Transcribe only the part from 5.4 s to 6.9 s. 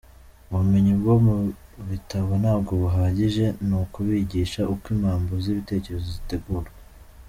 z’ibitekerezo zitegurwa.